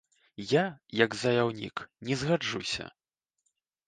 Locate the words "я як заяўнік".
0.51-1.75